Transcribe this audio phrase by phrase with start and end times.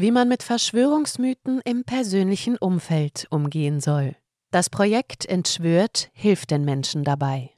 [0.00, 4.14] Wie man mit Verschwörungsmythen im persönlichen Umfeld umgehen soll.
[4.52, 7.50] Das Projekt Entschwört hilft den Menschen dabei.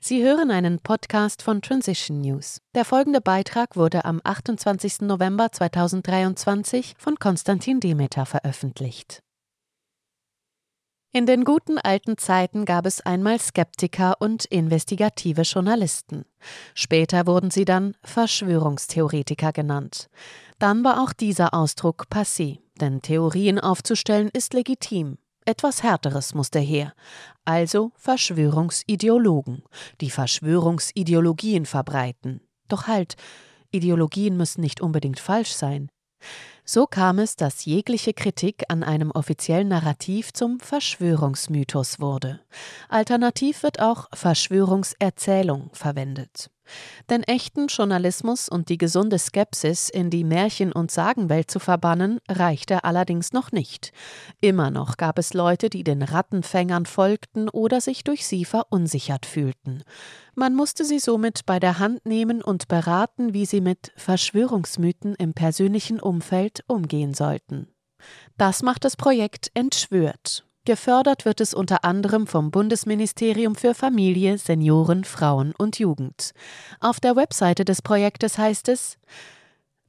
[0.00, 2.62] Sie hören einen Podcast von Transition News.
[2.74, 5.02] Der folgende Beitrag wurde am 28.
[5.02, 9.22] November 2023 von Konstantin Demeter veröffentlicht.
[11.16, 16.26] In den guten alten Zeiten gab es einmal Skeptiker und investigative Journalisten.
[16.74, 20.10] Später wurden sie dann Verschwörungstheoretiker genannt.
[20.58, 25.16] Dann war auch dieser Ausdruck passé, denn Theorien aufzustellen ist legitim.
[25.46, 26.92] Etwas Härteres musste her.
[27.46, 29.62] Also Verschwörungsideologen,
[30.02, 32.42] die Verschwörungsideologien verbreiten.
[32.68, 33.16] Doch halt,
[33.70, 35.88] Ideologien müssen nicht unbedingt falsch sein.
[36.64, 42.40] So kam es, dass jegliche Kritik an einem offiziellen Narrativ zum Verschwörungsmythos wurde.
[42.88, 46.50] Alternativ wird auch Verschwörungserzählung verwendet.
[47.10, 52.84] Denn echten Journalismus und die gesunde Skepsis in die Märchen- und Sagenwelt zu verbannen, reichte
[52.84, 53.92] allerdings noch nicht.
[54.40, 59.82] Immer noch gab es Leute, die den Rattenfängern folgten oder sich durch sie verunsichert fühlten.
[60.34, 65.34] Man musste sie somit bei der Hand nehmen und beraten, wie sie mit Verschwörungsmythen im
[65.34, 67.68] persönlichen Umfeld umgehen sollten.
[68.36, 75.04] Das macht das Projekt Entschwört Gefördert wird es unter anderem vom Bundesministerium für Familie, Senioren,
[75.04, 76.32] Frauen und Jugend.
[76.80, 78.98] Auf der Webseite des Projektes heißt es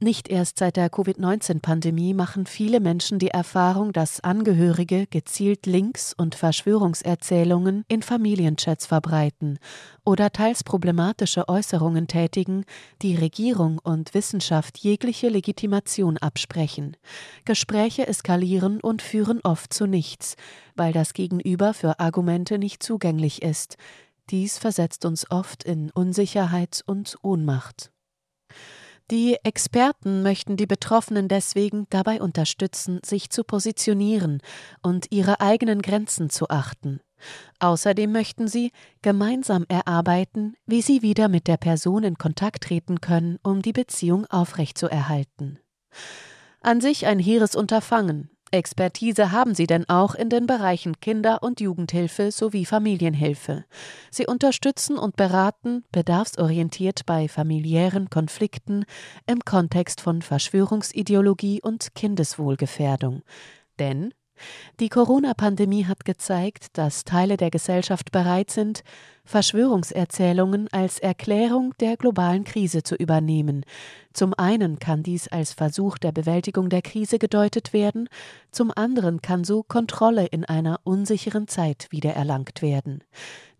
[0.00, 6.36] nicht erst seit der Covid-19-Pandemie machen viele Menschen die Erfahrung, dass Angehörige gezielt Links und
[6.36, 9.58] Verschwörungserzählungen in Familienchats verbreiten
[10.04, 12.64] oder teils problematische Äußerungen tätigen,
[13.02, 16.96] die Regierung und Wissenschaft jegliche Legitimation absprechen.
[17.44, 20.36] Gespräche eskalieren und führen oft zu nichts,
[20.76, 23.76] weil das Gegenüber für Argumente nicht zugänglich ist.
[24.30, 27.90] Dies versetzt uns oft in Unsicherheit und Ohnmacht.
[29.10, 34.42] Die Experten möchten die Betroffenen deswegen dabei unterstützen, sich zu positionieren
[34.82, 37.00] und ihre eigenen Grenzen zu achten.
[37.58, 43.38] Außerdem möchten sie gemeinsam erarbeiten, wie sie wieder mit der Person in Kontakt treten können,
[43.42, 45.58] um die Beziehung aufrechtzuerhalten.
[46.60, 51.60] An sich ein hehres Unterfangen, Expertise haben sie denn auch in den Bereichen Kinder- und
[51.60, 53.64] Jugendhilfe sowie Familienhilfe.
[54.10, 58.84] Sie unterstützen und beraten bedarfsorientiert bei familiären Konflikten
[59.26, 63.22] im Kontext von Verschwörungsideologie und Kindeswohlgefährdung.
[63.78, 64.14] Denn
[64.80, 68.82] die Corona-Pandemie hat gezeigt, dass Teile der Gesellschaft bereit sind,
[69.24, 73.64] Verschwörungserzählungen als Erklärung der globalen Krise zu übernehmen.
[74.12, 78.08] Zum einen kann dies als Versuch der Bewältigung der Krise gedeutet werden,
[78.50, 83.04] zum anderen kann so Kontrolle in einer unsicheren Zeit wiedererlangt werden.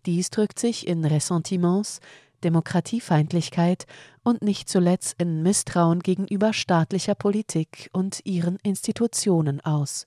[0.06, 2.00] Dies drückt sich in Ressentiments,
[2.44, 3.86] Demokratiefeindlichkeit
[4.22, 10.06] und nicht zuletzt in Misstrauen gegenüber staatlicher Politik und ihren Institutionen aus.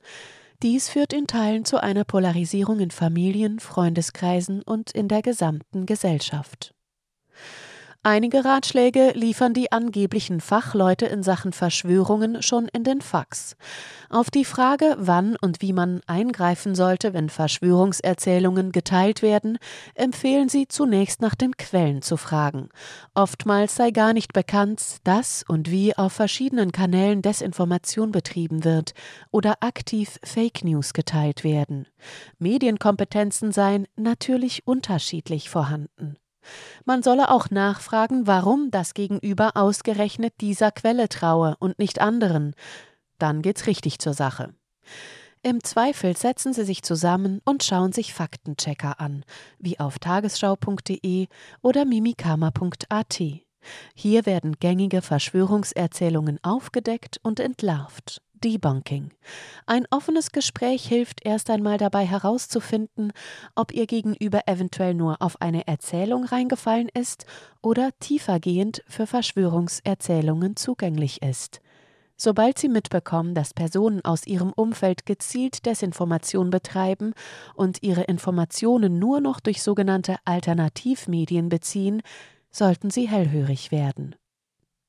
[0.64, 6.76] Dies führt in Teilen zu einer Polarisierung in Familien, Freundeskreisen und in der gesamten Gesellschaft.
[8.04, 13.56] Einige Ratschläge liefern die angeblichen Fachleute in Sachen Verschwörungen schon in den Fax.
[14.10, 19.60] Auf die Frage, wann und wie man eingreifen sollte, wenn Verschwörungserzählungen geteilt werden,
[19.94, 22.70] empfehlen sie zunächst nach den Quellen zu fragen.
[23.14, 28.96] Oftmals sei gar nicht bekannt, dass und wie auf verschiedenen Kanälen Desinformation betrieben wird
[29.30, 31.86] oder aktiv Fake News geteilt werden.
[32.40, 36.18] Medienkompetenzen seien natürlich unterschiedlich vorhanden.
[36.86, 42.54] Man solle auch nachfragen, warum das Gegenüber ausgerechnet dieser Quelle traue und nicht anderen.
[43.18, 44.54] Dann geht's richtig zur Sache.
[45.44, 49.24] Im Zweifel setzen Sie sich zusammen und schauen sich Faktenchecker an,
[49.58, 51.28] wie auf tagesschau.de
[51.64, 53.22] oder mimikama.at.
[53.96, 58.22] Hier werden gängige Verschwörungserzählungen aufgedeckt und entlarvt.
[58.44, 59.12] Debunking.
[59.66, 63.14] Ein offenes Gespräch hilft erst einmal dabei herauszufinden,
[63.56, 67.26] ob ihr Gegenüber eventuell nur auf eine Erzählung reingefallen ist
[67.62, 71.62] oder tiefergehend für Verschwörungserzählungen zugänglich ist.
[72.24, 77.14] Sobald sie mitbekommen, dass Personen aus ihrem Umfeld gezielt Desinformation betreiben
[77.56, 82.04] und ihre Informationen nur noch durch sogenannte Alternativmedien beziehen,
[82.52, 84.16] sollten sie hellhörig werden.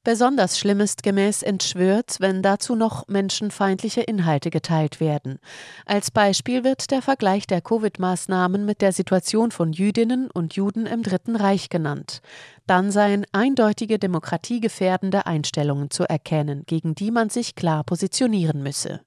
[0.04, 5.38] Besonders schlimm ist gemäß Entschwört, wenn dazu noch menschenfeindliche Inhalte geteilt werden.
[5.86, 11.04] Als Beispiel wird der Vergleich der Covid-Maßnahmen mit der Situation von Jüdinnen und Juden im
[11.04, 12.20] Dritten Reich genannt.
[12.66, 19.02] Dann seien eindeutige demokratiegefährdende Einstellungen zu erkennen, gegen die man sich klar positionieren müsse.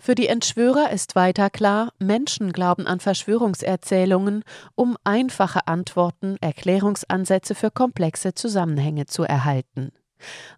[0.00, 4.42] Für die Entschwörer ist weiter klar, Menschen glauben an Verschwörungserzählungen,
[4.74, 9.92] um einfache Antworten, Erklärungsansätze für komplexe Zusammenhänge zu erhalten.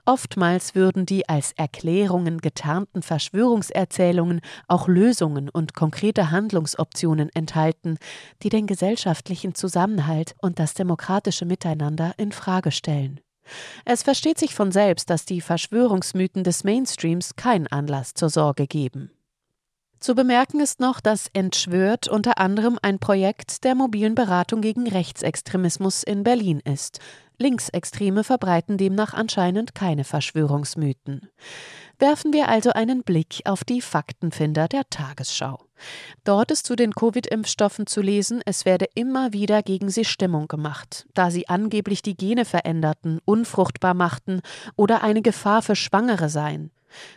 [0.05, 7.99] Oftmals würden die als Erklärungen getarnten Verschwörungserzählungen auch Lösungen und konkrete Handlungsoptionen enthalten,
[8.43, 13.20] die den gesellschaftlichen Zusammenhalt und das demokratische Miteinander in Frage stellen.
[13.85, 19.11] Es versteht sich von selbst, dass die Verschwörungsmythen des Mainstreams keinen Anlass zur Sorge geben.
[20.02, 26.02] Zu bemerken ist noch, dass Entschwört unter anderem ein Projekt der mobilen Beratung gegen Rechtsextremismus
[26.02, 26.99] in Berlin ist.
[27.38, 31.28] Linksextreme verbreiten demnach anscheinend keine Verschwörungsmythen.
[32.00, 35.60] Werfen wir also einen Blick auf die Faktenfinder der Tagesschau.
[36.25, 41.06] Dort ist zu den Covid-Impfstoffen zu lesen, es werde immer wieder gegen sie Stimmung gemacht,
[41.14, 44.40] da sie angeblich die Gene veränderten, unfruchtbar machten
[44.75, 46.72] oder eine Gefahr für Schwangere seien.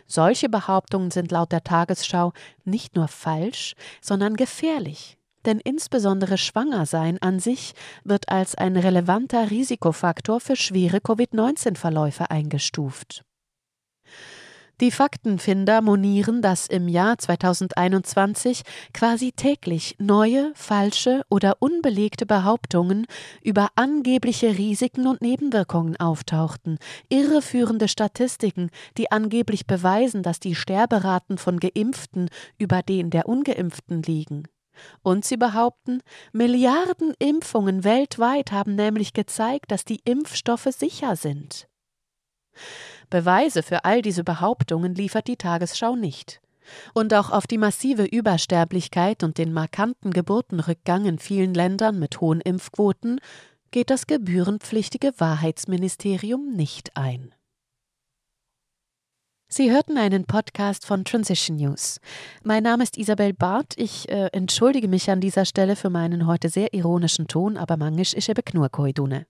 [0.06, 2.32] Solche Behauptungen sind laut der Tagesschau
[2.64, 5.16] nicht nur falsch, sondern gefährlich.
[5.44, 13.24] Denn insbesondere Schwangersein an sich wird als ein relevanter Risikofaktor für schwere Covid-19-Verläufe eingestuft.
[14.82, 18.60] Die Faktenfinder monieren, dass im Jahr 2021
[18.92, 23.06] quasi täglich neue, falsche oder unbelegte Behauptungen
[23.42, 26.76] über angebliche Risiken und Nebenwirkungen auftauchten,
[27.08, 28.68] irreführende Statistiken,
[28.98, 32.28] die angeblich beweisen, dass die Sterberaten von Geimpften
[32.58, 34.42] über den der ungeimpften liegen.
[35.02, 36.02] Und sie behaupten,
[36.34, 41.66] Milliarden Impfungen weltweit haben nämlich gezeigt, dass die Impfstoffe sicher sind.
[43.10, 46.40] Beweise für all diese Behauptungen liefert die Tagesschau nicht.
[46.94, 52.40] Und auch auf die massive Übersterblichkeit und den markanten Geburtenrückgang in vielen Ländern mit hohen
[52.40, 53.20] Impfquoten
[53.70, 57.34] geht das gebührenpflichtige Wahrheitsministerium nicht ein.
[59.48, 62.00] Sie hörten einen Podcast von Transition News.
[62.42, 63.74] Mein Name ist Isabel Barth.
[63.76, 68.12] Ich äh, entschuldige mich an dieser Stelle für meinen heute sehr ironischen Ton, aber mangisch
[68.12, 69.24] ist eben nur koidune.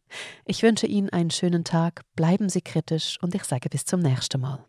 [0.46, 4.40] Ich wünsche Ihnen einen schönen Tag, bleiben Sie kritisch und ich sage bis zum nächsten
[4.40, 4.64] Mal.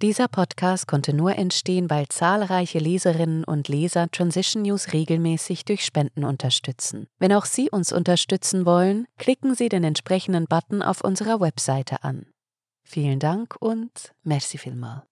[0.00, 6.24] Dieser Podcast konnte nur entstehen, weil zahlreiche Leserinnen und Leser Transition News regelmäßig durch Spenden
[6.24, 7.06] unterstützen.
[7.18, 12.26] Wenn auch Sie uns unterstützen wollen, klicken Sie den entsprechenden Button auf unserer Webseite an.
[12.84, 15.06] Vielen Dank und merci vielmal.